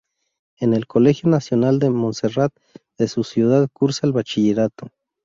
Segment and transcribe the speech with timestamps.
[0.59, 2.51] En el Colegio Nacional de Monserrat
[2.97, 4.87] de su ciudad cursa el bachillerato.